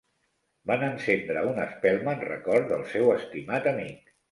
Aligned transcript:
Van 0.71 0.85
encendre 0.87 1.43
una 1.51 1.67
espelma 1.73 2.17
en 2.19 2.25
record 2.33 2.69
del 2.73 2.83
seu 2.97 3.15
estimat 3.21 3.73
amic. 3.77 4.05